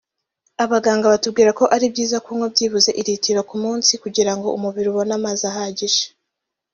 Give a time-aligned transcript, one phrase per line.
[0.63, 6.03] Abaganga batubwira ko ari byiza kunnywa byibuza litiro ku munsi kugirango umubiri ubone amazi ahagije